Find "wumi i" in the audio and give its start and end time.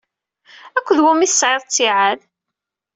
1.03-1.27